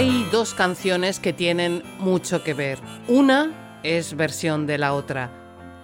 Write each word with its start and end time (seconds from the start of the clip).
Hay 0.00 0.26
dos 0.32 0.54
canciones 0.54 1.20
que 1.20 1.34
tienen 1.34 1.82
mucho 1.98 2.42
que 2.42 2.54
ver. 2.54 2.78
Una 3.06 3.80
es 3.82 4.16
versión 4.16 4.66
de 4.66 4.78
la 4.78 4.94
otra. 4.94 5.30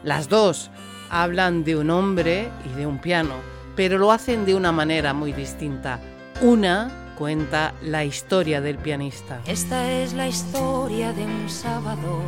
Las 0.03 0.31
dos 0.31 0.71
hablan 1.11 1.65
de 1.65 1.77
un 1.77 1.91
hombre 1.91 2.49
y 2.65 2.79
de 2.79 2.87
un 2.87 2.99
piano, 2.99 3.35
pero 3.77 3.99
lo 3.99 4.11
hacen 4.11 4.47
de 4.47 4.55
una 4.55 4.73
manera 4.73 5.13
muy 5.13 5.35
distinta. 5.35 6.01
Una 6.41 7.13
cuenta 7.19 7.75
la 7.83 8.07
historia 8.07 8.63
del 8.63 8.79
pianista. 8.79 9.43
Esta 9.47 9.93
es 9.93 10.15
la 10.15 10.27
historia 10.27 11.13
de 11.13 11.23
un 11.23 11.51
sábado, 11.51 12.23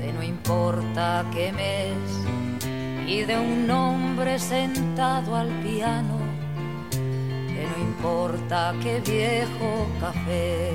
de 0.00 0.12
no 0.12 0.22
importa 0.22 1.24
qué 1.32 1.50
mes, 1.50 3.08
y 3.08 3.22
de 3.22 3.38
un 3.38 3.70
hombre 3.70 4.38
sentado 4.38 5.34
al 5.34 5.48
piano, 5.62 6.21
importa 7.82 8.74
qué 8.82 9.00
viejo 9.00 9.88
café. 10.00 10.70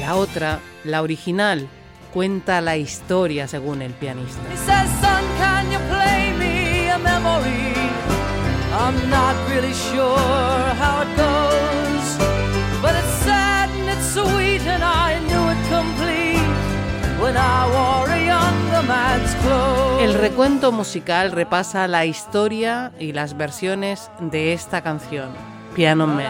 La 0.00 0.16
otra, 0.16 0.60
la 0.84 1.02
original, 1.02 1.68
cuenta 2.12 2.60
la 2.60 2.76
historia 2.76 3.46
según 3.46 3.82
el 3.82 3.92
pianista. 3.92 4.42
Says, 4.66 5.02
El 20.00 20.14
recuento 20.14 20.72
musical 20.72 21.30
repasa 21.30 21.86
la 21.86 22.04
historia 22.04 22.90
y 22.98 23.12
las 23.12 23.36
versiones 23.36 24.10
de 24.20 24.52
esta 24.52 24.82
canción, 24.82 25.30
Piano 25.74 26.06
Man. 26.06 26.26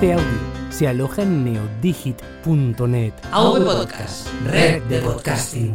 Este 0.00 0.14
audio 0.14 0.70
se 0.70 0.88
aloja 0.88 1.24
en 1.24 1.44
neodigit.net. 1.44 3.12
AV 3.32 3.64
Podcast, 3.66 4.28
red 4.46 4.82
de 4.84 5.02
podcasting. 5.02 5.74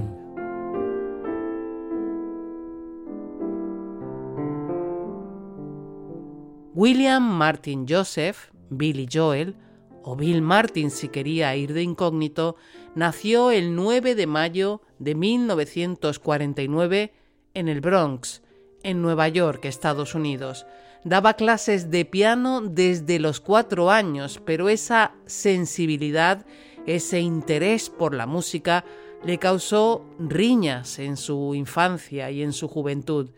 William 6.74 7.22
Martin 7.22 7.86
Joseph, 7.88 8.50
Billy 8.72 9.08
Joel, 9.14 9.58
o 10.02 10.16
Bill 10.16 10.42
Martin 10.42 10.90
si 10.90 11.10
quería 11.10 11.56
ir 11.56 11.74
de 11.74 11.84
incógnito, 11.84 12.56
nació 12.96 13.52
el 13.52 13.76
9 13.76 14.16
de 14.16 14.26
mayo 14.26 14.82
de 14.98 15.14
1949 15.14 17.14
en 17.54 17.68
el 17.68 17.80
Bronx, 17.80 18.42
en 18.82 19.04
Nueva 19.04 19.28
York, 19.28 19.66
Estados 19.66 20.16
Unidos. 20.16 20.66
Daba 21.06 21.36
clases 21.36 21.92
de 21.92 22.04
piano 22.04 22.62
desde 22.62 23.20
los 23.20 23.40
cuatro 23.40 23.92
años, 23.92 24.42
pero 24.44 24.70
esa 24.70 25.12
sensibilidad, 25.28 26.48
ese 26.88 27.20
interés 27.20 27.92
por 27.92 28.16
la 28.16 28.26
música, 28.26 28.84
le 29.24 29.38
causó 29.38 30.04
riñas 30.18 30.98
en 30.98 31.16
su 31.16 31.54
infancia 31.54 32.32
y 32.32 32.42
en 32.42 32.54
su 32.54 32.68
juventud. 32.68 33.30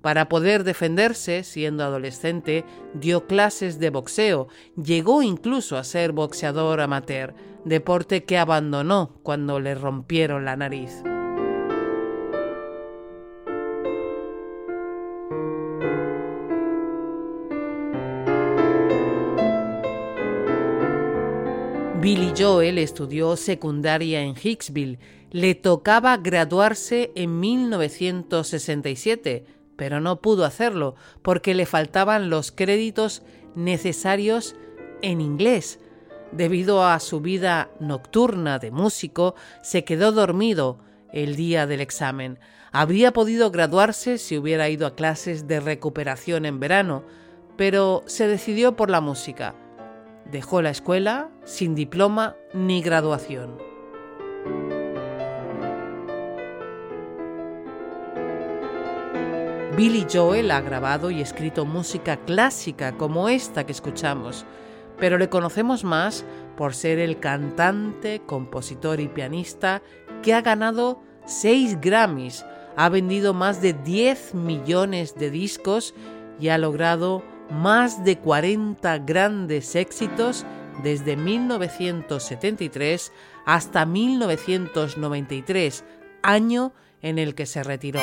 Para 0.00 0.30
poder 0.30 0.64
defenderse, 0.64 1.44
siendo 1.44 1.84
adolescente, 1.84 2.64
dio 2.94 3.26
clases 3.26 3.78
de 3.78 3.90
boxeo, 3.90 4.48
llegó 4.82 5.22
incluso 5.22 5.76
a 5.76 5.84
ser 5.84 6.12
boxeador 6.12 6.80
amateur, 6.80 7.34
deporte 7.66 8.24
que 8.24 8.38
abandonó 8.38 9.18
cuando 9.22 9.60
le 9.60 9.74
rompieron 9.74 10.46
la 10.46 10.56
nariz. 10.56 11.02
Billy 22.02 22.34
Joel 22.36 22.76
estudió 22.78 23.36
secundaria 23.36 24.22
en 24.22 24.34
Hicksville. 24.34 24.98
Le 25.30 25.54
tocaba 25.54 26.16
graduarse 26.16 27.12
en 27.14 27.38
1967, 27.38 29.46
pero 29.76 30.00
no 30.00 30.20
pudo 30.20 30.44
hacerlo 30.44 30.96
porque 31.22 31.54
le 31.54 31.64
faltaban 31.64 32.28
los 32.28 32.50
créditos 32.50 33.22
necesarios 33.54 34.56
en 35.00 35.20
inglés. 35.20 35.78
Debido 36.32 36.84
a 36.84 36.98
su 36.98 37.20
vida 37.20 37.70
nocturna 37.78 38.58
de 38.58 38.72
músico, 38.72 39.36
se 39.62 39.84
quedó 39.84 40.10
dormido 40.10 40.80
el 41.12 41.36
día 41.36 41.68
del 41.68 41.80
examen. 41.80 42.40
Habría 42.72 43.12
podido 43.12 43.52
graduarse 43.52 44.18
si 44.18 44.36
hubiera 44.36 44.68
ido 44.68 44.88
a 44.88 44.96
clases 44.96 45.46
de 45.46 45.60
recuperación 45.60 46.46
en 46.46 46.58
verano, 46.58 47.04
pero 47.56 48.02
se 48.06 48.26
decidió 48.26 48.74
por 48.74 48.90
la 48.90 49.00
música. 49.00 49.54
Dejó 50.30 50.62
la 50.62 50.70
escuela 50.70 51.30
sin 51.44 51.74
diploma 51.74 52.36
ni 52.54 52.82
graduación. 52.82 53.58
Billy 59.76 60.06
Joel 60.12 60.50
ha 60.50 60.60
grabado 60.60 61.10
y 61.10 61.22
escrito 61.22 61.64
música 61.64 62.18
clásica 62.18 62.92
como 62.98 63.30
esta 63.30 63.64
que 63.64 63.72
escuchamos, 63.72 64.44
pero 64.98 65.16
le 65.16 65.30
conocemos 65.30 65.82
más 65.82 66.24
por 66.56 66.74
ser 66.74 66.98
el 66.98 67.18
cantante, 67.18 68.20
compositor 68.26 69.00
y 69.00 69.08
pianista 69.08 69.82
que 70.22 70.34
ha 70.34 70.42
ganado 70.42 71.02
6 71.24 71.80
Grammys, 71.80 72.44
ha 72.76 72.88
vendido 72.90 73.32
más 73.32 73.62
de 73.62 73.72
10 73.72 74.34
millones 74.34 75.14
de 75.14 75.30
discos 75.30 75.94
y 76.38 76.48
ha 76.48 76.58
logrado 76.58 77.22
más 77.52 78.04
de 78.04 78.18
40 78.18 78.98
grandes 78.98 79.76
éxitos 79.76 80.44
desde 80.82 81.16
1973 81.16 83.12
hasta 83.44 83.86
1993, 83.86 85.84
año 86.22 86.72
en 87.02 87.18
el 87.18 87.34
que 87.34 87.46
se 87.46 87.62
retiró. 87.62 88.00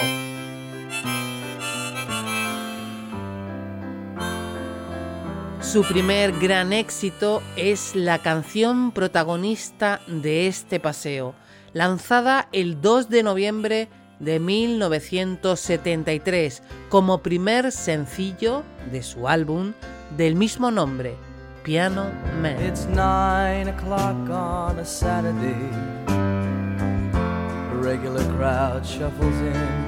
Su 5.62 5.84
primer 5.84 6.32
gran 6.40 6.74
éxito 6.74 7.44
es 7.56 7.96
la 7.96 8.18
canción 8.20 8.92
protagonista 8.92 10.02
de 10.08 10.48
este 10.48 10.80
paseo, 10.80 11.36
lanzada 11.74 12.50
el 12.52 12.82
2 12.82 13.10
de 13.10 13.24
noviembre 13.24 13.88
de 14.20 14.40
1973 14.40 16.64
como 16.90 17.22
primer 17.22 17.72
sencillo 17.72 18.64
de 18.92 19.04
su 19.04 19.28
álbum 19.28 19.74
del 20.18 20.34
mismo 20.36 20.72
nombre, 20.72 21.16
Piano 21.64 22.06
Man. 22.42 22.60
It's 22.62 22.88
nine 22.88 23.70
o'clock 23.70 24.28
on 24.30 24.80
a 24.80 24.86
Saturday. 24.86 25.70
A 26.08 27.74
regular 27.82 28.26
crowd 28.36 28.84
shuffles 28.86 29.40
in. 29.42 29.86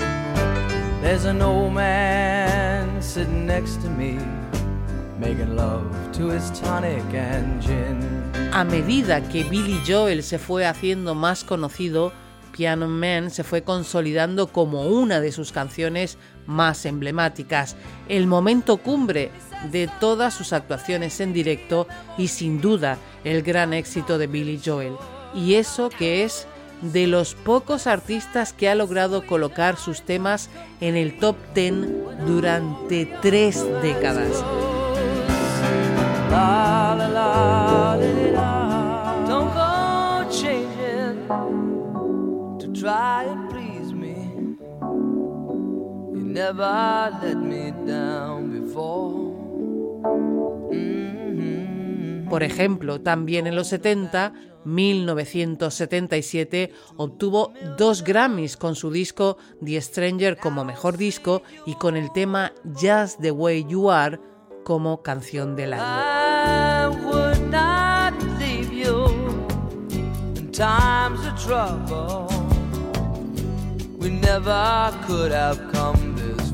There's 1.01 1.25
an 1.25 1.41
old 1.41 1.73
man 1.73 3.01
sitting 3.01 3.47
next 3.47 3.81
to 3.81 3.89
me, 3.89 4.19
making 5.19 5.55
love 5.55 5.83
to 6.13 6.29
his 6.29 6.51
tonic 6.61 7.03
and 7.13 7.61
gin. 7.61 7.99
A 8.53 8.63
medida 8.63 9.21
que 9.29 9.43
Billy 9.45 9.81
Joel 9.87 10.23
se 10.23 10.37
fue 10.37 10.65
haciendo 10.65 11.15
más 11.15 11.43
conocido, 11.43 12.13
Piano 12.61 12.87
Man 12.87 13.31
se 13.31 13.43
fue 13.43 13.63
consolidando 13.63 14.45
como 14.45 14.83
una 14.83 15.19
de 15.19 15.31
sus 15.31 15.51
canciones 15.51 16.19
más 16.45 16.85
emblemáticas, 16.85 17.75
el 18.07 18.27
momento 18.27 18.77
cumbre 18.77 19.31
de 19.71 19.89
todas 19.99 20.35
sus 20.35 20.53
actuaciones 20.53 21.19
en 21.21 21.33
directo 21.33 21.87
y 22.19 22.27
sin 22.27 22.61
duda 22.61 22.99
el 23.23 23.41
gran 23.41 23.73
éxito 23.73 24.19
de 24.19 24.27
Billy 24.27 24.61
Joel. 24.63 24.93
Y 25.33 25.55
eso 25.55 25.89
que 25.89 26.23
es 26.23 26.45
de 26.83 27.07
los 27.07 27.33
pocos 27.33 27.87
artistas 27.87 28.53
que 28.53 28.69
ha 28.69 28.75
logrado 28.75 29.25
colocar 29.25 29.75
sus 29.75 30.03
temas 30.03 30.51
en 30.81 30.95
el 30.95 31.17
top 31.17 31.37
10 31.55 32.27
durante 32.27 33.07
tres 33.23 33.65
décadas. 33.81 34.43
Por 52.29 52.43
ejemplo, 52.43 53.01
también 53.01 53.47
en 53.47 53.55
los 53.55 53.67
70, 53.67 54.33
1977, 54.63 56.71
obtuvo 56.95 57.51
dos 57.77 58.03
Grammys 58.03 58.55
con 58.57 58.75
su 58.75 58.91
disco 58.91 59.37
The 59.63 59.81
Stranger 59.81 60.37
como 60.37 60.63
mejor 60.63 60.97
disco 60.97 61.41
y 61.65 61.73
con 61.75 61.97
el 61.97 62.11
tema 62.13 62.53
Just 62.73 63.19
the 63.19 63.31
Way 63.31 63.65
You 63.67 63.91
Are 63.91 64.19
como 64.63 65.01
canción 65.01 65.55
del 65.55 65.73
año. 65.73 65.81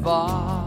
I 0.09 0.63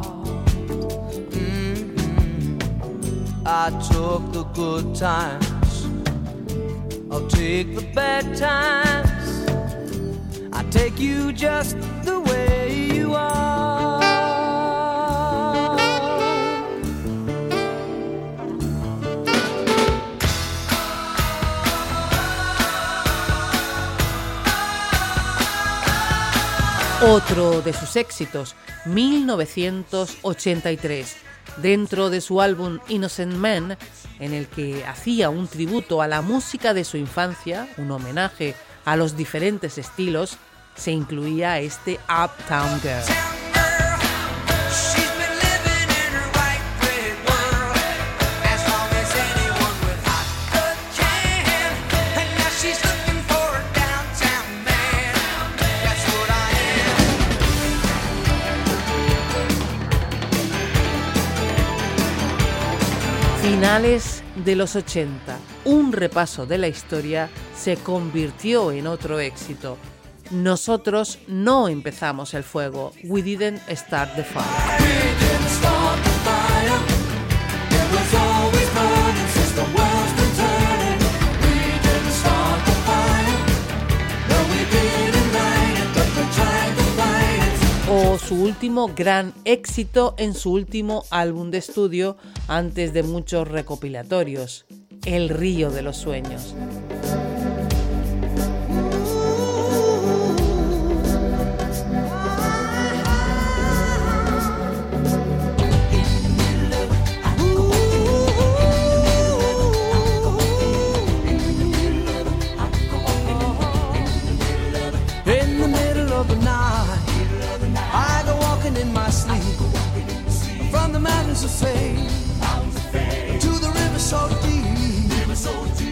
took 3.91 4.33
the 4.33 4.45
good 4.53 4.95
times, 4.95 5.87
I'll 7.11 7.27
take 7.27 7.75
the 7.75 7.81
bad 7.95 8.37
times. 8.37 9.49
I 10.53 10.63
take 10.65 11.01
you 11.01 11.33
just 11.33 11.79
the 12.05 12.21
way 12.21 12.91
you 12.93 13.15
are. 13.15 13.81
Otro 27.03 27.63
de 27.63 27.73
sus 27.73 27.97
éxitos, 27.97 28.55
1983 28.95 31.17
dentro 31.59 32.11
de 32.11 32.21
su 32.21 32.41
álbum 32.41 32.79
Innocent 32.89 33.35
Man, 33.35 33.77
en 34.19 34.35
el 34.35 34.49
que 34.49 34.85
hacía 34.85 35.31
un 35.31 35.47
tributo 35.49 36.03
a 36.03 36.09
la 36.09 36.23
música 36.23 36.75
de 36.75 36.85
su 36.85 36.97
infancia, 36.97 37.69
un 37.77 37.91
homenaje 37.91 38.55
a 38.85 38.97
los 38.97 39.17
diferentes 39.17 39.79
estilos, 39.79 40.37
se 40.77 40.93
incluía 40.93 41.59
este 41.61 41.99
Uptown 42.09 42.81
Girl. 42.81 43.30
Finales 63.41 64.23
de 64.45 64.55
los 64.55 64.77
80, 64.77 65.39
un 65.65 65.93
repaso 65.93 66.45
de 66.45 66.59
la 66.59 66.69
historia 66.69 67.31
se 67.57 67.77
convirtió 67.79 68.71
en 68.71 68.87
otro 68.87 69.19
éxito. 69.19 69.79
Nosotros 70.31 71.19
no 71.27 71.69
empezamos 71.69 72.35
el 72.35 72.45
fuego. 72.45 72.93
We 73.05 73.23
didn't 73.23 73.61
start 73.71 74.15
the 74.15 74.25
fire. 74.25 75.30
Su 88.19 88.35
último 88.43 88.91
gran 88.95 89.33
éxito 89.45 90.15
en 90.19 90.35
su 90.35 90.53
último 90.53 91.05
álbum 91.11 91.51
de 91.51 91.59
estudio 91.59 92.17
antes 92.49 92.93
de 92.93 93.03
muchos 93.03 93.47
recopilatorios, 93.47 94.67
El 95.05 95.29
río 95.29 95.71
de 95.71 95.83
los 95.83 95.97
sueños. 95.97 96.55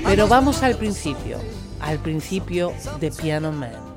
Pero 0.05 0.27
vamos 0.27 0.62
al 0.62 0.75
principio, 0.77 1.39
al 1.81 1.99
principio 1.99 2.73
de 3.00 3.11
Piano 3.11 3.53
Man. 3.53 3.89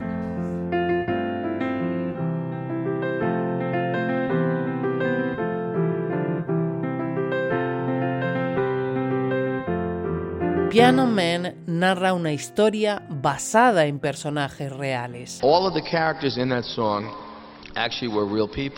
Piano 10.70 11.06
Man 11.06 11.56
narra 11.66 12.14
una 12.14 12.32
historia 12.32 13.04
basada 13.10 13.88
en 13.88 14.00
personajes 14.00 14.72
reales. 14.72 15.40
All 15.44 15.66
of 15.66 15.74
the 15.74 15.82
characters 15.82 16.38
in 16.38 16.50
that 16.50 16.64
song 16.64 17.31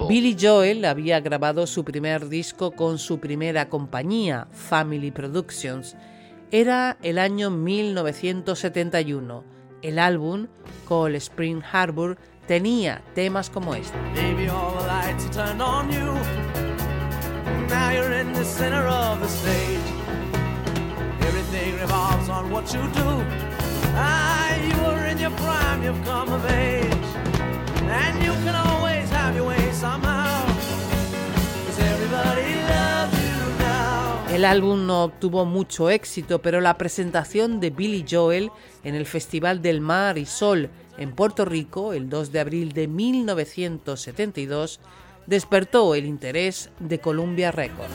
Billy 0.07 0.37
Joel 0.39 0.85
había 0.85 1.19
grabado 1.19 1.67
su 1.67 1.83
primer 1.83 2.29
disco 2.29 2.71
con 2.71 2.97
su 2.99 3.19
primera 3.19 3.69
compañía, 3.69 4.47
Family 4.51 5.11
Productions. 5.11 5.95
Era 6.51 6.97
el 7.01 7.17
año 7.17 7.49
1971. 7.49 9.43
El 9.81 9.99
álbum, 9.99 10.47
Call 10.87 11.15
Spring 11.15 11.61
Harbor, 11.71 12.17
tenía 12.47 13.03
temas 13.15 13.49
como 13.49 13.75
este. 13.75 13.97
El 34.33 34.45
álbum 34.45 34.87
no 34.87 35.03
obtuvo 35.03 35.45
mucho 35.45 35.89
éxito, 35.91 36.41
pero 36.41 36.59
la 36.59 36.77
presentación 36.77 37.59
de 37.59 37.69
Billy 37.69 38.03
Joel 38.09 38.51
en 38.83 38.95
el 38.95 39.05
Festival 39.05 39.61
del 39.61 39.79
Mar 39.79 40.17
y 40.17 40.25
Sol 40.25 40.71
en 40.97 41.11
Puerto 41.11 41.45
Rico 41.45 41.93
el 41.93 42.09
2 42.09 42.31
de 42.31 42.39
abril 42.39 42.71
de 42.73 42.87
1972 42.87 44.79
despertó 45.27 45.95
el 45.95 46.05
interés 46.05 46.71
de 46.79 46.99
Columbia 46.99 47.51
Records. 47.51 47.93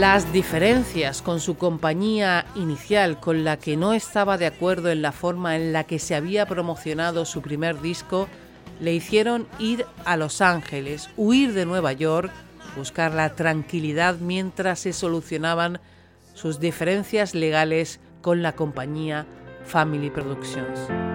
Las 0.00 0.32
diferencias 0.32 1.20
con 1.20 1.40
su 1.40 1.58
compañía 1.58 2.46
inicial, 2.54 3.20
con 3.20 3.44
la 3.44 3.58
que 3.58 3.76
no 3.76 3.92
estaba 3.92 4.38
de 4.38 4.46
acuerdo 4.46 4.88
en 4.88 5.02
la 5.02 5.12
forma 5.12 5.56
en 5.56 5.74
la 5.74 5.84
que 5.84 5.98
se 5.98 6.14
había 6.14 6.46
promocionado 6.46 7.26
su 7.26 7.42
primer 7.42 7.82
disco, 7.82 8.26
le 8.80 8.94
hicieron 8.94 9.46
ir 9.58 9.84
a 10.06 10.16
Los 10.16 10.40
Ángeles, 10.40 11.10
huir 11.18 11.52
de 11.52 11.66
Nueva 11.66 11.92
York, 11.92 12.32
buscar 12.78 13.12
la 13.12 13.34
tranquilidad 13.34 14.16
mientras 14.20 14.78
se 14.78 14.94
solucionaban 14.94 15.80
sus 16.32 16.60
diferencias 16.60 17.34
legales 17.34 18.00
con 18.22 18.40
la 18.40 18.52
compañía 18.52 19.26
Family 19.66 20.08
Productions. 20.08 21.09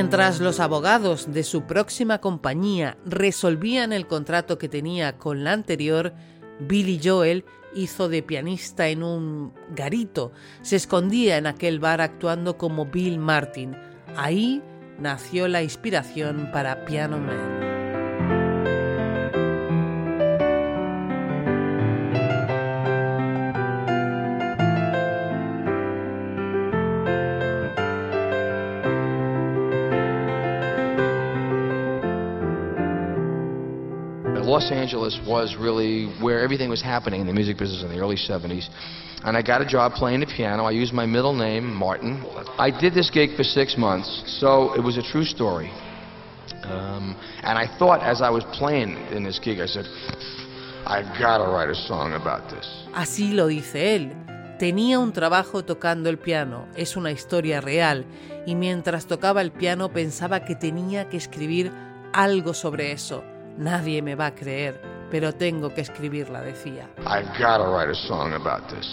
Mientras 0.00 0.40
los 0.40 0.60
abogados 0.60 1.30
de 1.30 1.42
su 1.42 1.64
próxima 1.64 2.22
compañía 2.22 2.96
resolvían 3.04 3.92
el 3.92 4.06
contrato 4.06 4.56
que 4.56 4.66
tenía 4.66 5.18
con 5.18 5.44
la 5.44 5.52
anterior, 5.52 6.14
Billy 6.58 6.98
Joel 7.04 7.44
hizo 7.74 8.08
de 8.08 8.22
pianista 8.22 8.88
en 8.88 9.02
un 9.02 9.52
garito. 9.76 10.32
Se 10.62 10.76
escondía 10.76 11.36
en 11.36 11.46
aquel 11.46 11.80
bar 11.80 12.00
actuando 12.00 12.56
como 12.56 12.86
Bill 12.86 13.18
Martin. 13.18 13.76
Ahí 14.16 14.62
nació 14.98 15.48
la 15.48 15.62
inspiración 15.62 16.48
para 16.50 16.86
Piano 16.86 17.18
Man. 17.18 17.69
Los 34.42 34.70
Angeles 34.70 35.18
was 35.26 35.56
really 35.56 36.06
where 36.20 36.40
everything 36.40 36.70
was 36.70 36.82
happening 36.82 37.20
in 37.20 37.26
the 37.26 37.32
music 37.32 37.58
business 37.58 37.82
in 37.82 37.88
the 37.88 37.98
early 37.98 38.16
70s. 38.16 38.68
And 39.22 39.36
I 39.36 39.42
got 39.42 39.60
a 39.60 39.66
job 39.66 39.92
playing 39.92 40.20
the 40.20 40.26
piano. 40.26 40.64
I 40.64 40.70
used 40.70 40.94
my 40.94 41.04
middle 41.04 41.34
name, 41.34 41.74
Martin. 41.74 42.24
I 42.58 42.70
did 42.70 42.94
this 42.94 43.10
gig 43.10 43.36
for 43.36 43.44
six 43.44 43.76
months, 43.76 44.08
so 44.40 44.72
it 44.74 44.82
was 44.82 44.96
a 44.96 45.02
true 45.02 45.24
story. 45.24 45.70
Um, 46.64 47.16
and 47.42 47.58
I 47.58 47.66
thought 47.78 48.02
as 48.02 48.22
I 48.22 48.30
was 48.30 48.44
playing 48.52 48.96
in 49.12 49.22
this 49.24 49.38
gig, 49.38 49.60
I 49.60 49.66
said, 49.66 49.84
I 50.86 51.02
gotta 51.18 51.44
write 51.44 51.68
a 51.68 51.74
song 51.74 52.14
about 52.14 52.48
this. 52.48 52.66
Así 52.94 53.32
lo 53.32 53.46
dice 53.46 53.94
él. 53.94 54.12
Tenía 54.58 54.98
un 54.98 55.12
trabajo 55.12 55.64
tocando 55.64 56.10
el 56.10 56.18
piano, 56.18 56.66
es 56.76 56.96
una 56.96 57.12
historia 57.12 57.60
real, 57.60 58.04
y 58.46 58.54
mientras 58.54 59.06
tocaba 59.06 59.40
el 59.40 59.52
piano 59.52 59.90
pensaba 59.90 60.44
que 60.44 60.54
tenía 60.54 61.08
que 61.08 61.16
escribir 61.16 61.72
algo 62.12 62.52
sobre 62.52 62.92
eso. 62.92 63.22
Nadie 63.60 64.00
me 64.00 64.14
va 64.14 64.28
a 64.28 64.34
creer, 64.34 64.80
pero 65.10 65.34
tengo 65.34 65.74
que 65.74 65.82
escribirla, 65.82 66.40
decía. 66.40 66.88
I 67.00 67.20
gotta 67.38 67.68
write 67.68 67.90
a 67.90 67.94
song 67.94 68.32
about 68.32 68.66
this. 68.70 68.86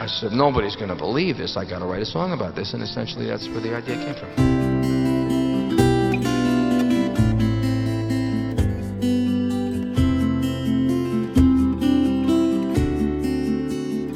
I 0.00 0.06
said, 0.08 0.32
nobody's 0.32 0.74
gonna 0.74 0.94
believe 0.94 1.36
this. 1.36 1.54
I 1.58 1.66
gotta 1.66 1.84
write 1.84 2.00
a 2.00 2.06
song 2.06 2.32
about 2.32 2.54
this. 2.54 2.72
And 2.72 2.82
essentially, 2.82 3.26
that's 3.26 3.46
where 3.48 3.60
the 3.60 3.76
idea 3.76 3.98
came 3.98 4.14
from. 4.14 4.30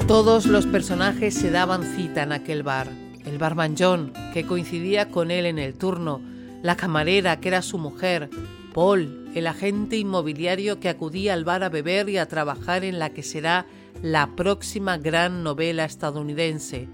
Todos 0.09 0.47
los 0.47 0.65
personajes 0.65 1.35
se 1.35 1.51
daban 1.51 1.83
cita 1.83 2.23
en 2.23 2.33
aquel 2.33 2.63
bar. 2.63 2.89
El 3.27 3.37
barman 3.37 3.75
John, 3.79 4.15
que 4.33 4.47
coincidía 4.47 5.11
con 5.11 5.31
él 5.31 5.45
en 5.45 5.59
el 5.59 5.75
turno, 5.75 6.23
la 6.63 6.75
camarera, 6.77 7.39
que 7.39 7.49
era 7.49 7.61
su 7.61 7.77
mujer, 7.77 8.31
Paul, 8.73 9.26
el 9.37 9.47
agente 9.47 9.99
inmobiliario 9.99 10.81
que 10.81 10.89
acudía 10.89 11.35
al 11.35 11.45
bar 11.45 11.63
a 11.63 11.69
beber 11.69 12.09
y 12.09 12.17
a 12.17 12.27
trabajar 12.27 12.85
en 12.85 12.99
la 12.99 13.11
que 13.11 13.23
será 13.23 13.67
la 14.03 14.35
próxima 14.35 14.97
gran 14.97 15.43
novela 15.43 15.85
estadounidense. 15.85 16.89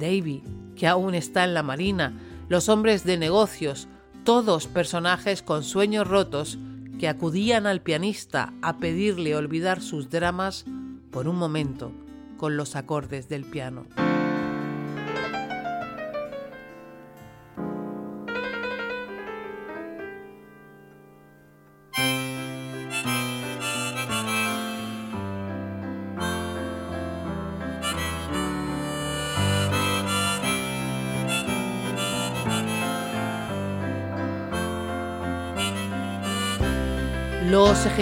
Davy, 0.00 0.42
que 0.76 0.86
aún 0.86 1.14
está 1.14 1.44
en 1.44 1.52
la 1.52 1.62
marina, 1.62 2.14
los 2.48 2.70
hombres 2.70 3.04
de 3.04 3.18
negocios, 3.18 3.86
todos 4.24 4.66
personajes 4.66 5.42
con 5.42 5.62
sueños 5.62 6.08
rotos 6.08 6.58
que 6.98 7.06
acudían 7.06 7.66
al 7.66 7.82
pianista 7.82 8.54
a 8.62 8.78
pedirle 8.78 9.36
olvidar 9.36 9.82
sus 9.82 10.08
dramas 10.08 10.64
por 11.10 11.28
un 11.28 11.36
momento 11.36 11.92
con 12.38 12.56
los 12.56 12.76
acordes 12.76 13.28
del 13.28 13.44
piano. 13.44 13.84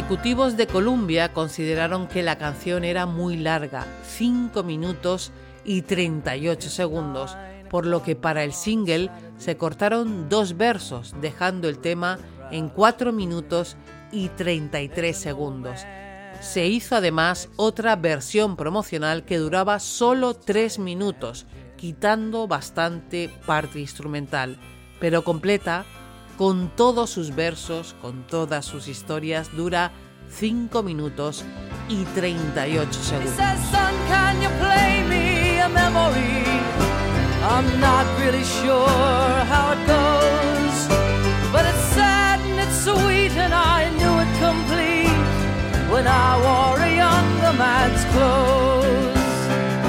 Ejecutivos 0.07 0.57
de 0.57 0.69
Columbia 0.69 1.33
consideraron 1.33 2.07
que 2.07 2.23
la 2.23 2.39
canción 2.39 2.85
era 2.85 3.07
muy 3.07 3.37
larga, 3.37 3.85
5 4.05 4.63
minutos 4.63 5.33
y 5.65 5.83
38 5.83 6.71
segundos, 6.71 7.37
por 7.69 7.87
lo 7.87 8.05
que 8.05 8.15
para 8.15 8.45
el 8.45 8.53
single 8.53 9.11
se 9.37 9.57
cortaron 9.57 10.29
dos 10.29 10.57
versos, 10.57 11.13
dejando 11.21 11.69
el 11.69 11.81
tema 11.81 12.21
en 12.53 12.69
4 12.69 13.13
minutos 13.13 13.77
y 14.13 14.29
33 14.29 15.17
segundos. 15.17 15.85
Se 16.41 16.69
hizo 16.69 16.95
además 16.95 17.49
otra 17.57 17.97
versión 17.97 18.55
promocional 18.55 19.25
que 19.25 19.39
duraba 19.39 19.81
solo 19.81 20.35
3 20.35 20.79
minutos, 20.79 21.47
quitando 21.77 22.47
bastante 22.47 23.29
parte 23.45 23.81
instrumental, 23.81 24.57
pero 25.01 25.25
completa 25.25 25.85
con 26.37 26.69
todos 26.69 27.11
sus 27.11 27.35
versos, 27.35 27.95
con 28.01 28.27
todas 28.27 28.65
sus 28.65 28.89
historias, 28.89 29.55
dura 29.57 29.93
5 30.31 30.83
minutos 30.83 31.45
y 31.89 32.05
38 32.05 32.93
segundos. 32.93 33.35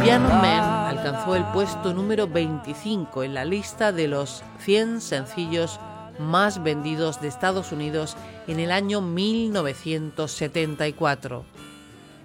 Piano 0.03 0.29
Man 0.29 0.87
alcanzó 0.97 1.35
el 1.35 1.43
puesto 1.45 1.93
número 1.93 2.27
25 2.27 3.23
en 3.23 3.33
la 3.33 3.43
lista 3.43 3.91
de 3.91 4.07
los 4.07 4.43
100 4.59 5.01
sencillos 5.01 5.79
más 6.19 6.61
vendidos 6.63 7.21
de 7.21 7.27
Estados 7.27 7.71
Unidos 7.71 8.17
en 8.47 8.59
el 8.59 8.71
año 8.71 9.01
1974. 9.01 11.45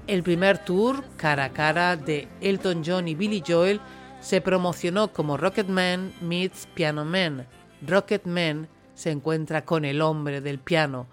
El 0.07 0.23
primer 0.23 0.59
tour 0.59 1.05
cara 1.17 1.45
a 1.45 1.51
cara 1.51 1.97
de 1.97 2.29
Elton 2.41 2.83
John 2.85 3.09
y 3.09 3.15
Billy 3.15 3.43
Joel 3.47 3.81
se 4.21 4.41
promocionó 4.41 5.13
como 5.13 5.37
Rocket 5.37 5.69
Man 5.69 6.13
meets 6.21 6.67
Piano 6.75 7.05
Man. 7.05 7.47
Rocket 7.87 8.25
Man 8.25 8.69
se 8.95 9.11
encuentra 9.11 9.65
con 9.65 9.85
el 9.85 10.01
hombre 10.01 10.41
del 10.41 10.59
piano. 10.59 11.07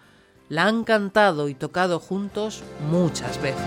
La 0.47 0.65
han 0.65 0.83
cantado 0.83 1.49
y 1.49 1.53
tocado 1.53 1.99
juntos 1.99 2.63
muchas 2.89 3.39
veces. 3.41 3.61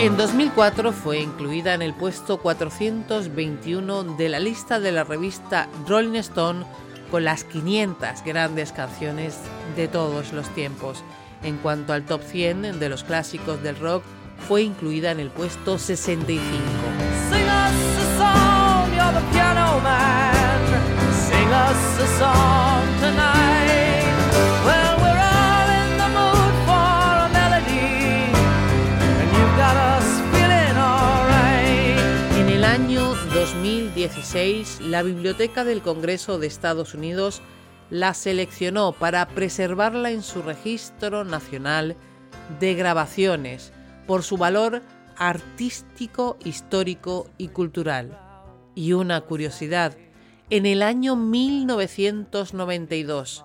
En 0.00 0.16
2004 0.16 0.92
fue 0.92 1.20
incluida 1.20 1.74
en 1.74 1.82
el 1.82 1.92
puesto 1.92 2.38
421 2.38 4.04
de 4.16 4.28
la 4.30 4.40
lista 4.40 4.80
de 4.80 4.92
la 4.92 5.04
revista 5.04 5.68
Rolling 5.86 6.18
Stone 6.18 6.64
con 7.10 7.24
las 7.24 7.44
500 7.44 8.24
grandes 8.24 8.72
canciones 8.72 9.36
de 9.76 9.88
todos 9.88 10.32
los 10.32 10.48
tiempos. 10.54 11.04
En 11.42 11.58
cuanto 11.58 11.92
al 11.92 12.06
top 12.06 12.22
100 12.22 12.80
de 12.80 12.88
los 12.88 13.04
clásicos 13.04 13.62
del 13.62 13.78
rock, 13.78 14.02
fue 14.48 14.62
incluida 14.62 15.10
en 15.10 15.20
el 15.20 15.28
puesto 15.28 15.78
65. 15.78 16.40
2016, 34.00 34.80
la 34.80 35.02
Biblioteca 35.02 35.62
del 35.62 35.82
Congreso 35.82 36.38
de 36.38 36.46
Estados 36.46 36.94
Unidos 36.94 37.42
la 37.90 38.14
seleccionó 38.14 38.92
para 38.92 39.28
preservarla 39.28 40.10
en 40.10 40.22
su 40.22 40.40
registro 40.40 41.24
nacional 41.24 41.96
de 42.60 42.74
grabaciones 42.74 43.74
por 44.06 44.22
su 44.22 44.38
valor 44.38 44.80
artístico, 45.18 46.38
histórico 46.46 47.28
y 47.36 47.48
cultural. 47.48 48.18
Y 48.74 48.94
una 48.94 49.20
curiosidad, 49.20 49.98
en 50.48 50.64
el 50.64 50.82
año 50.82 51.14
1992, 51.14 53.44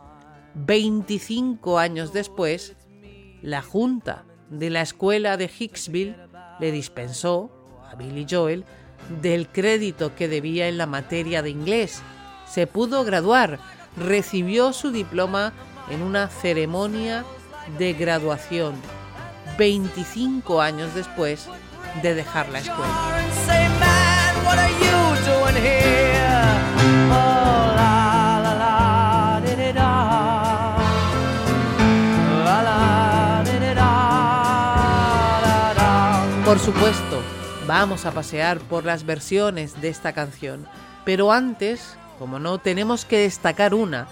25 0.54 1.80
años 1.80 2.14
después, 2.14 2.78
la 3.42 3.62
Junta 3.62 4.24
de 4.50 4.70
la 4.70 4.80
Escuela 4.80 5.36
de 5.36 5.52
Hicksville 5.60 6.16
le 6.62 6.72
dispensó 6.72 7.52
a 7.92 7.96
Billy 7.96 8.26
Joel 8.30 8.64
del 9.22 9.48
crédito 9.48 10.16
que 10.16 10.28
debía 10.28 10.68
en 10.68 10.78
la 10.78 10.86
materia 10.86 11.42
de 11.42 11.50
inglés. 11.50 12.02
Se 12.48 12.68
pudo 12.68 13.04
graduar, 13.04 13.60
recibió 13.98 14.74
su 14.74 14.92
diploma 14.92 15.54
en 15.90 16.02
una 16.02 16.28
ceremonia 16.28 17.26
de 17.78 17.94
graduación 17.94 18.76
25 19.58 20.62
años 20.62 20.94
después 20.94 21.48
de 22.02 22.14
dejar 22.14 22.50
la 22.50 22.60
escuela. 22.60 23.16
Por 36.46 36.60
supuesto, 36.60 37.15
vamos 37.68 38.06
a 38.06 38.12
pasear 38.12 38.60
por 38.60 38.86
las 38.86 39.06
versiones 39.06 39.82
de 39.82 39.90
esta 39.90 40.14
canción, 40.14 40.68
pero 41.04 41.32
antes, 41.32 41.98
como 42.20 42.40
no, 42.40 42.60
tenemos 42.60 43.06
que 43.06 43.20
destacar 43.20 43.74
una, 43.74 44.08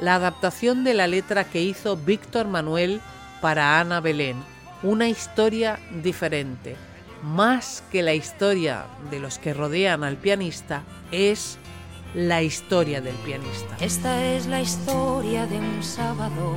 la 0.00 0.14
adaptación 0.14 0.84
de 0.84 0.94
la 0.94 1.06
letra 1.06 1.44
que 1.44 1.62
hizo 1.62 1.96
Víctor 1.96 2.46
Manuel 2.48 3.00
para 3.40 3.80
Ana 3.80 4.00
Belén, 4.00 4.36
una 4.82 5.08
historia 5.08 5.78
diferente. 6.02 6.76
Más 7.22 7.82
que 7.92 8.02
la 8.02 8.14
historia 8.14 8.86
de 9.10 9.20
los 9.20 9.38
que 9.38 9.52
rodean 9.52 10.04
al 10.04 10.16
pianista, 10.16 10.82
es 11.10 11.58
la 12.14 12.42
historia 12.42 13.00
del 13.00 13.14
pianista. 13.16 13.76
Esta 13.78 14.24
es 14.24 14.46
la 14.46 14.60
historia 14.60 15.46
de 15.46 15.58
un 15.58 15.82
sábado, 15.82 16.54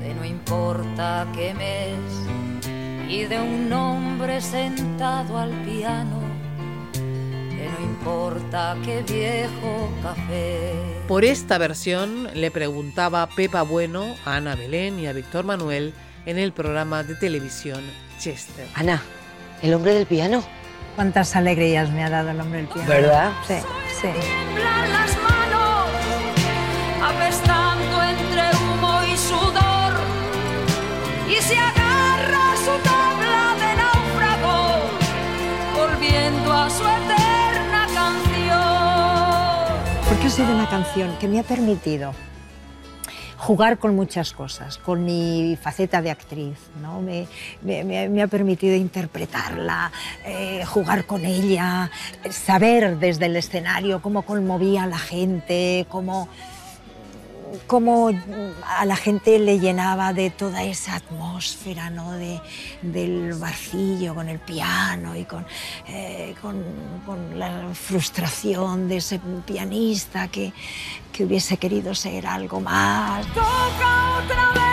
de 0.00 0.14
no 0.14 0.24
importa 0.24 1.26
qué 1.34 1.54
mes 1.54 2.73
y 3.08 3.24
de 3.24 3.40
un 3.40 3.72
hombre 3.72 4.40
sentado 4.40 5.38
al 5.38 5.50
piano, 5.64 6.20
que 6.92 7.68
no 7.78 7.84
importa 7.84 8.76
qué 8.84 9.02
viejo 9.02 9.90
café. 10.02 10.72
Por 11.06 11.24
esta 11.24 11.58
versión 11.58 12.28
le 12.34 12.50
preguntaba 12.50 13.28
Pepa 13.28 13.62
Bueno 13.62 14.14
a 14.24 14.36
Ana 14.36 14.54
Belén 14.54 14.98
y 14.98 15.06
a 15.06 15.12
Víctor 15.12 15.44
Manuel 15.44 15.92
en 16.26 16.38
el 16.38 16.52
programa 16.52 17.02
de 17.02 17.14
televisión 17.14 17.82
Chester. 18.18 18.66
Ana, 18.74 19.02
el 19.62 19.74
hombre 19.74 19.94
del 19.94 20.06
piano. 20.06 20.42
Cuántas 20.94 21.36
alegrías 21.36 21.90
me 21.90 22.04
ha 22.04 22.10
dado 22.10 22.30
el 22.30 22.40
hombre 22.40 22.58
del 22.60 22.68
piano. 22.68 22.88
¿Verdad? 22.88 23.32
Sí, 23.46 23.56
sí. 24.00 24.08
Sido 40.34 40.52
una 40.52 40.68
canción 40.68 41.16
que 41.18 41.28
me 41.28 41.38
ha 41.38 41.44
permitido 41.44 42.12
jugar 43.38 43.78
con 43.78 43.94
muchas 43.94 44.32
cosas, 44.32 44.78
con 44.78 45.04
mi 45.04 45.56
faceta 45.62 46.02
de 46.02 46.10
actriz. 46.10 46.58
¿no? 46.82 47.00
Me, 47.00 48.20
ha 48.20 48.26
permitido 48.26 48.74
interpretarla, 48.74 49.92
eh, 50.24 50.64
jugar 50.64 51.06
con 51.06 51.24
ella, 51.24 51.88
saber 52.30 52.98
desde 52.98 53.26
el 53.26 53.36
escenario 53.36 54.02
cómo 54.02 54.22
conmovía 54.22 54.82
a 54.82 54.86
la 54.88 54.98
gente, 54.98 55.86
cómo, 55.88 56.28
cómo 57.66 58.10
a 58.66 58.84
la 58.84 58.96
gente 58.96 59.38
le 59.38 59.58
llenaba 59.58 60.12
de 60.12 60.30
toda 60.30 60.64
esa 60.64 60.96
atmósfera 60.96 61.90
¿no? 61.90 62.12
de, 62.12 62.40
del 62.82 63.34
vacío 63.34 64.14
con 64.14 64.28
el 64.28 64.38
piano 64.38 65.16
y 65.16 65.24
con, 65.24 65.46
eh, 65.88 66.34
con, 66.40 66.62
con 67.06 67.38
la 67.38 67.74
frustración 67.74 68.88
de 68.88 68.98
ese 68.98 69.20
pianista 69.46 70.28
que, 70.28 70.52
que 71.12 71.24
hubiese 71.24 71.56
querido 71.56 71.94
ser 71.94 72.26
algo 72.26 72.60
más. 72.60 73.26
Toca 73.28 74.18
otra 74.24 74.50
vez, 74.52 74.63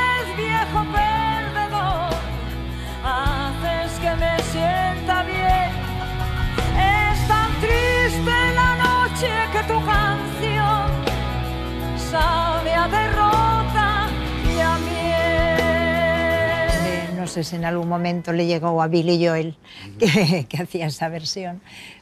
miel. 17.31 17.37
No 17.37 17.43
sé 17.43 17.43
si 17.49 17.55
en 17.55 17.65
algún 17.65 17.87
momento 17.87 18.33
le 18.33 18.45
llegó 18.45 18.81
a 18.81 18.87
Billy 18.87 19.25
Joel 19.25 19.55
que, 19.99 20.45
que 20.49 20.61
hacía 20.61 20.87
esa 20.87 21.07
versión, 21.09 21.61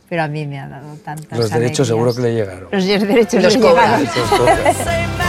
pero 0.09 0.23
a 0.23 0.27
mí 0.27 0.45
me 0.47 0.59
ha 0.59 0.67
dado 0.67 0.95
tantas 0.97 1.37
Los 1.37 1.49
derechos 1.49 1.51
alegrías. 1.51 1.87
seguro 1.87 2.13
que 2.15 2.21
le 2.21 2.33
llegaron. 2.33 2.69
Los 2.71 2.85
derechos 2.85 3.43
Los 3.43 3.53
le 3.55 3.61
cobran. 3.61 4.01
llegaron. 4.01 5.28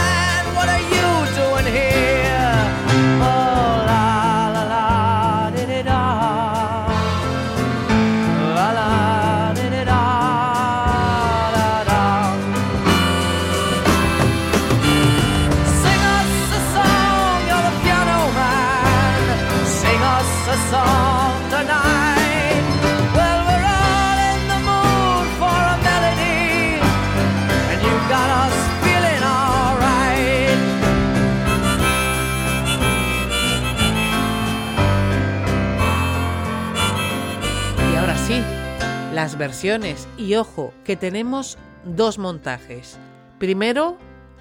las 39.21 39.37
versiones. 39.37 40.07
Y 40.17 40.33
ojo, 40.33 40.73
que 40.83 40.95
tenemos 40.95 41.59
dos 41.85 42.17
montajes. 42.17 42.97
Primero, 43.37 43.95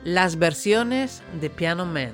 las 0.04 0.38
versiones 0.38 1.22
de 1.38 1.50
Piano 1.50 1.84
Man. 1.84 2.12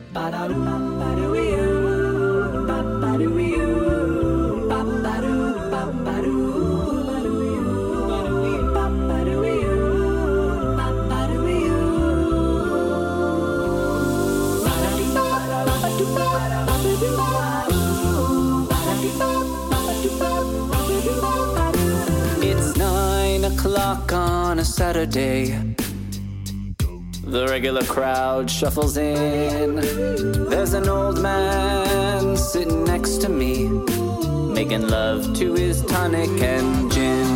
On 24.57 24.61
a 24.61 24.65
Saturday. 24.65 25.49
The 27.25 27.47
regular 27.51 27.83
crowd 27.83 28.51
shuffles 28.51 28.97
in. 28.97 29.75
There's 30.49 30.73
an 30.73 30.89
old 30.89 31.21
man 31.21 32.39
sitting 32.39 32.83
next 32.85 33.19
to 33.19 33.29
me, 33.29 33.69
making 34.55 34.89
love 34.89 35.37
to 35.37 35.53
his 35.53 35.85
tonic 35.85 36.31
and 36.41 36.91
gin. 36.91 37.36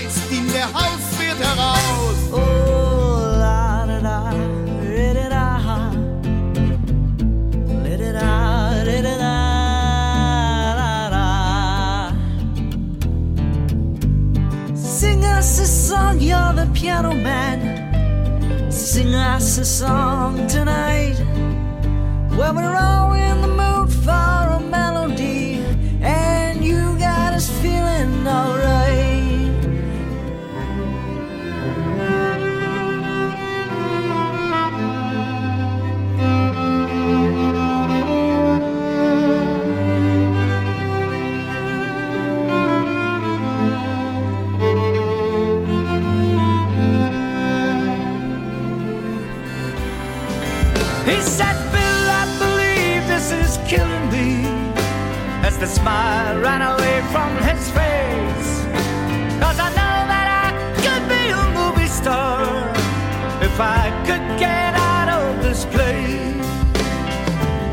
Schmeißt 0.00 0.32
ihn 0.32 0.52
der 0.52 0.66
Hauswirt 0.72 1.38
heraus. 1.38 2.16
Sing 14.74 15.24
us 15.24 15.60
a 15.60 15.66
song, 15.66 16.20
you're 16.20 16.52
the 16.54 16.68
piano 16.74 17.12
man. 17.14 18.70
sing 18.70 19.14
us 19.14 19.58
a 19.58 19.64
song 19.64 20.46
tonight 20.48 21.16
when 22.36 22.56
we're 22.56 22.76
all 22.76 23.12
in 23.12 23.40
the 23.40 23.48
mood 23.48 23.79
the 55.60 55.66
smile 55.66 56.40
ran 56.40 56.62
away 56.62 57.02
from 57.12 57.36
his 57.48 57.70
face. 57.70 58.50
Cause 59.42 59.58
I 59.60 59.68
know 59.78 59.96
that 60.12 60.26
I 60.44 60.48
could 60.82 61.04
be 61.06 61.22
a 61.42 61.44
movie 61.58 61.86
star 61.86 62.40
if 63.42 63.60
I 63.60 63.90
could 64.06 64.24
get 64.38 64.72
out 64.74 65.10
of 65.10 65.42
this 65.42 65.66
place. 65.66 66.46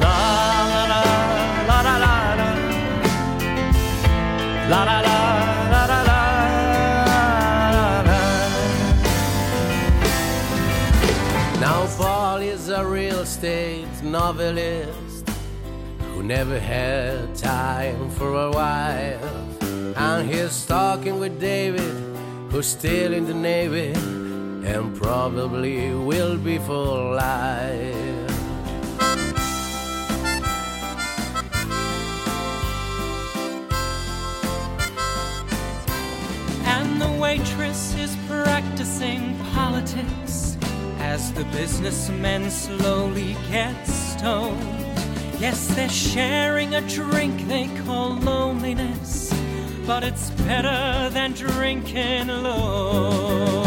La 0.02 0.18
la 0.52 0.82
la 0.92 1.02
la 1.70 1.80
la 1.88 1.96
la 2.02 2.12
la 4.68 4.84
la 4.84 4.84
la 4.84 5.00
la 5.08 5.18
la 5.72 5.84
la 5.86 6.22
la 8.10 8.20
Now 11.62 11.88
Paul 11.98 12.40
is 12.42 12.68
a 12.68 12.86
real 12.86 13.20
estate 13.20 14.04
novelist 14.04 15.07
never 16.28 16.60
had 16.60 17.34
time 17.36 18.10
for 18.10 18.34
a 18.48 18.52
wife. 18.52 19.64
And 19.96 20.30
he's 20.30 20.66
talking 20.66 21.20
with 21.20 21.40
David, 21.40 21.96
who's 22.52 22.68
still 22.68 23.14
in 23.14 23.26
the 23.26 23.34
Navy 23.34 23.94
and 23.94 24.94
probably 24.98 25.94
will 25.94 26.38
be 26.38 26.58
for 26.58 27.16
life. 27.16 28.32
And 36.66 37.02
the 37.02 37.18
waitress 37.22 37.96
is 37.96 38.18
practicing 38.28 39.40
politics 39.54 40.58
as 41.00 41.32
the 41.32 41.46
businessmen 41.46 42.52
slowly 42.52 43.38
get 43.50 43.82
stoned. 43.86 44.87
Yes, 45.40 45.68
they're 45.76 45.88
sharing 45.88 46.74
a 46.74 46.82
drink 46.82 47.48
they 47.48 47.68
call 47.86 48.16
loneliness, 48.16 49.32
but 49.86 50.04
it's 50.04 50.32
better 50.32 51.10
than 51.12 51.34
drinking 51.34 52.32
alone. 52.32 53.67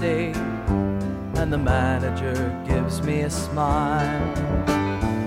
A 0.00 0.32
and 1.34 1.52
the 1.52 1.58
manager 1.58 2.34
gives 2.66 3.02
me 3.02 3.22
a 3.22 3.30
smile. 3.30 4.34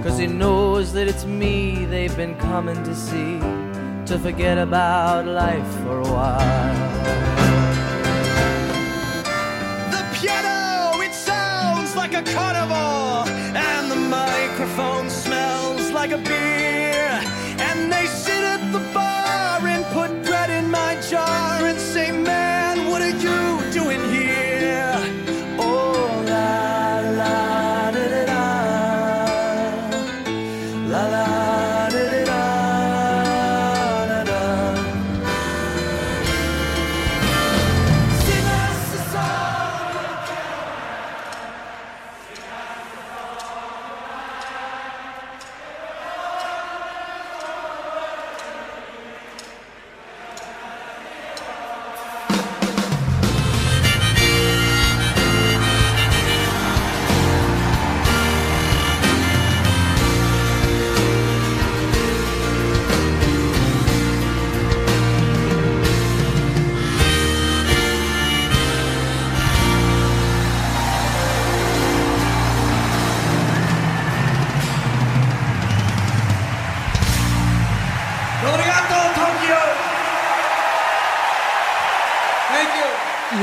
Cause 0.02 0.18
he 0.18 0.28
knows 0.28 0.94
that 0.94 1.08
it's 1.08 1.26
me 1.26 1.86
they've 1.86 2.16
been 2.16 2.36
coming 2.36 2.82
to 2.84 2.96
see 2.96 3.40
to 4.06 4.18
forget 4.20 4.58
about 4.58 5.26
life 5.26 5.68
for 5.84 6.00
a 6.00 6.08
while. 6.08 6.76
The 9.92 10.04
piano, 10.14 11.02
it 11.02 11.14
sounds 11.14 11.96
like 11.96 12.14
a 12.14 12.24
carnival, 12.24 13.30
and 13.56 13.92
the 13.92 13.96
microphone 13.96 15.10
smells 15.10 15.92
like 15.92 16.12
a 16.12 16.18
beer. 16.18 16.65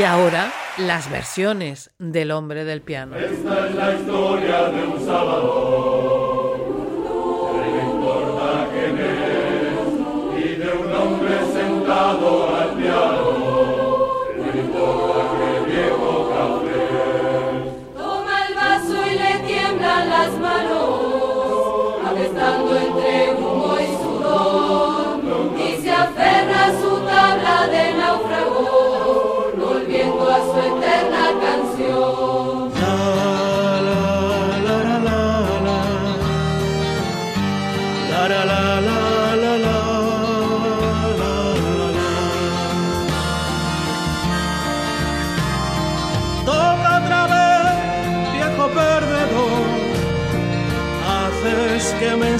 Y 0.02 0.04
ahora, 0.04 0.52
las 0.78 1.08
versiones 1.08 1.92
del 2.00 2.32
hombre 2.32 2.64
del 2.64 2.82
piano. 2.82 3.14
Esta 3.14 3.68
es 3.68 3.74
la 3.76 3.94
historia 3.94 4.64
de 4.64 4.84
un 4.84 5.06
sábado, 5.06 6.31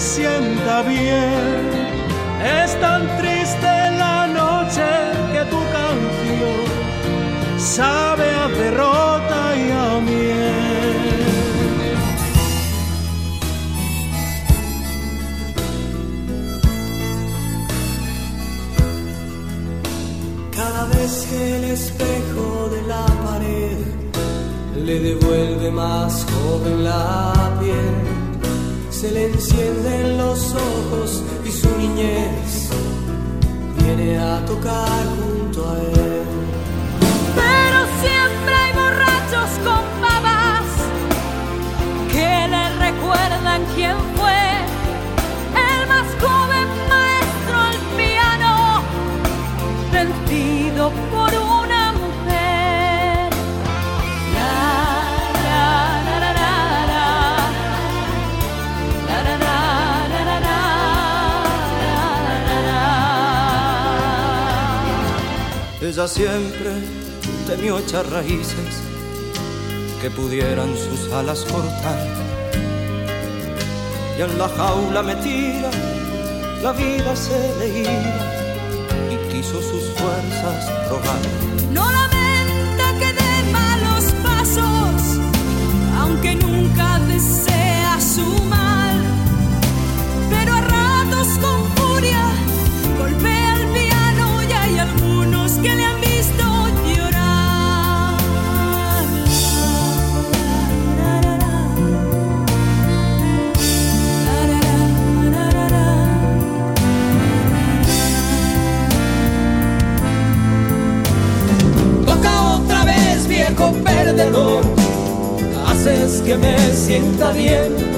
sienta 0.02 0.82
bien. 0.82 1.70
Es 2.60 2.78
tan 2.80 3.02
triste 3.18 3.72
la 4.02 4.26
noche 4.26 4.88
que 5.32 5.42
tu 5.52 5.60
canción 5.78 6.62
sabe 7.58 8.28
a 8.34 8.48
derrota 8.48 9.40
y 9.56 9.70
a 9.70 10.00
miel. 10.00 10.92
Cada 20.56 20.84
vez 20.86 21.26
que 21.30 21.56
el 21.56 21.64
espejo 21.64 22.68
de 22.74 22.82
la 22.92 23.06
pared 23.26 23.78
le 24.84 24.98
devuelve 24.98 25.70
más 25.70 26.26
joven 26.32 26.82
la 26.82 27.32
piel, 27.60 28.11
se 29.02 29.10
le 29.10 29.24
encienden 29.24 30.16
los 30.16 30.54
ojos 30.54 31.24
y 31.44 31.50
su 31.50 31.68
niñez 31.76 32.70
viene 33.78 34.16
a 34.16 34.44
tocar 34.46 35.02
junto 35.18 35.68
a 35.68 35.74
él. 35.76 36.22
Pero 37.34 37.78
siempre 38.00 38.54
hay 38.62 38.72
borrachos 38.80 39.50
con 39.66 39.82
babas 40.06 40.68
que 42.12 42.30
le 42.54 42.64
recuerdan 42.86 43.60
quién 43.74 43.96
fue 44.14 44.21
Ella 65.92 66.08
siempre 66.08 66.70
temió 67.46 67.78
echar 67.78 68.10
raíces 68.10 68.80
que 70.00 70.08
pudieran 70.08 70.74
sus 70.74 71.12
alas 71.12 71.44
cortar. 71.44 71.98
Y 74.18 74.22
en 74.22 74.38
la 74.38 74.48
jaula 74.48 75.02
metida 75.02 75.70
la 76.62 76.72
vida 76.72 77.14
se 77.14 77.38
le 77.58 77.80
iba 77.80 78.24
y 79.10 79.16
quiso 79.30 79.60
sus 79.60 79.84
fuerzas 79.98 80.64
probar. 80.88 81.20
No 81.70 81.84
lamenta 81.84 82.98
que 82.98 83.12
dé 83.12 83.52
malos 83.52 84.04
pasos, 84.22 85.20
aunque 86.00 86.36
nunca 86.36 87.00
desea 87.00 87.61
bien. 117.32 117.91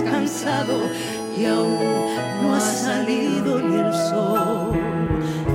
Pareces 0.00 0.02
cansado 0.02 0.80
y 1.36 1.44
aún 1.44 1.78
no 2.42 2.54
ha 2.54 2.60
salido 2.60 3.60
ni 3.60 3.76
el 3.76 3.92
sol. 3.92 5.49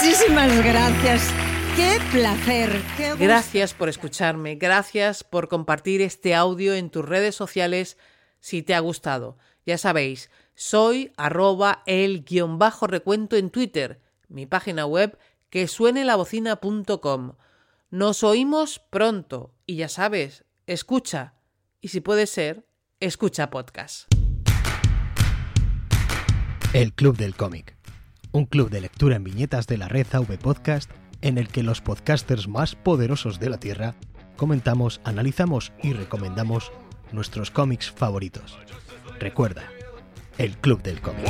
Muchísimas 0.00 0.64
gracias. 0.64 1.28
Qué 1.74 1.98
placer. 2.12 2.70
Qué. 2.96 3.16
Gracias 3.16 3.74
por 3.74 3.88
escucharme, 3.88 4.54
gracias 4.54 5.24
por 5.24 5.48
compartir 5.48 6.02
este 6.02 6.36
audio 6.36 6.74
en 6.74 6.90
tus 6.90 7.04
redes 7.04 7.34
sociales 7.34 7.98
si 8.38 8.62
te 8.62 8.76
ha 8.76 8.80
gustado. 8.80 9.38
Ya 9.66 9.76
sabéis, 9.76 10.30
soy 10.54 11.12
arroba 11.16 11.82
el 11.84 12.24
guion 12.24 12.60
bajo 12.60 12.86
recuento 12.86 13.34
en 13.34 13.50
Twitter, 13.50 14.00
mi 14.28 14.46
página 14.46 14.86
web 14.86 15.18
que 15.50 15.66
suene 15.66 16.04
la 16.04 16.14
bocina.com. 16.14 17.32
Nos 17.90 18.22
oímos 18.22 18.78
pronto 18.78 19.52
y 19.66 19.76
ya 19.76 19.88
sabes, 19.88 20.44
escucha 20.68 21.34
y 21.80 21.88
si 21.88 22.00
puede 22.00 22.28
ser, 22.28 22.68
escucha 23.00 23.50
podcast. 23.50 24.06
El 26.72 26.92
Club 26.94 27.16
del 27.16 27.34
Cómic. 27.34 27.77
Un 28.30 28.44
club 28.44 28.68
de 28.70 28.80
lectura 28.82 29.16
en 29.16 29.24
viñetas 29.24 29.66
de 29.66 29.78
la 29.78 29.88
red 29.88 30.06
AV 30.12 30.38
Podcast 30.38 30.90
en 31.22 31.38
el 31.38 31.48
que 31.48 31.62
los 31.62 31.80
podcasters 31.80 32.46
más 32.46 32.74
poderosos 32.74 33.40
de 33.40 33.48
la 33.48 33.58
Tierra 33.58 33.94
comentamos, 34.36 35.00
analizamos 35.04 35.72
y 35.82 35.94
recomendamos 35.94 36.70
nuestros 37.10 37.50
cómics 37.50 37.90
favoritos. 37.90 38.58
Recuerda, 39.18 39.64
el 40.36 40.56
Club 40.58 40.82
del 40.82 41.00
Cómic. 41.00 41.26